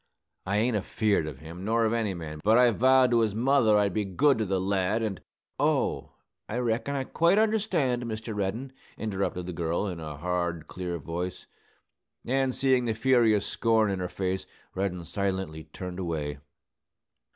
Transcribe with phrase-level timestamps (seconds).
[0.47, 2.41] I ain't afeard of him, nor of any man.
[2.43, 5.21] But I vowed to his mother I'd be good to the lad, and"
[5.59, 6.13] "Oh,
[6.49, 8.35] I reckon I quite understand, Mr.
[8.35, 11.45] Reddin," interrupted the girl, in a hard, clear voice;
[12.25, 16.39] and, seeing the furious scorn in her face, Reddin silently turned away.